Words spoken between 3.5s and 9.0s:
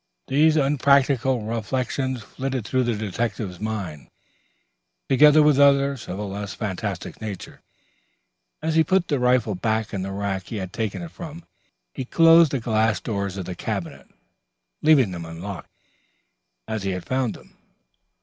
mind, together with others of a less fantastic nature, as he